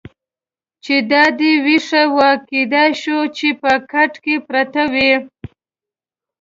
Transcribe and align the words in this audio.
چې 0.83 0.95
دا 1.11 1.23
دې 1.39 1.51
وېښه 1.65 2.03
وه، 2.15 2.29
کېدای 2.49 2.89
شوه 3.01 3.25
چې 3.37 3.47
په 3.61 3.71
کټ 3.91 4.13
کې 4.23 4.35
پرته 4.47 4.83
وه. 4.93 5.13